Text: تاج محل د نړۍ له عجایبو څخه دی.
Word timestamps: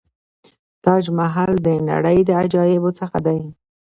تاج 0.85 1.05
محل 1.17 1.53
د 1.65 1.69
نړۍ 1.89 2.19
له 2.27 2.33
عجایبو 2.41 2.89
څخه 2.99 3.17
دی. 3.27 3.39